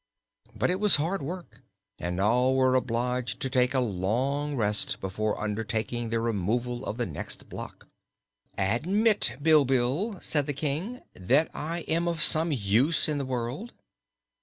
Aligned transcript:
But 0.55 0.71
it 0.71 0.79
was 0.79 0.95
hard 0.95 1.21
work 1.21 1.61
and 1.99 2.19
all 2.19 2.55
were 2.55 2.73
obliged 2.73 3.39
to 3.41 3.51
take 3.51 3.75
a 3.75 3.79
long 3.79 4.55
rest 4.55 4.99
before 4.99 5.39
undertaking 5.39 6.09
the 6.09 6.19
removal 6.19 6.83
of 6.87 6.97
the 6.97 7.05
next 7.05 7.49
block. 7.49 7.87
"Admit, 8.57 9.37
Bilbil," 9.43 10.19
said 10.19 10.47
the 10.47 10.53
King, 10.53 11.03
"that 11.13 11.51
I 11.53 11.81
am 11.81 12.07
of 12.07 12.19
some 12.23 12.51
use 12.51 13.07
in 13.07 13.19
the 13.19 13.25
world." 13.27 13.73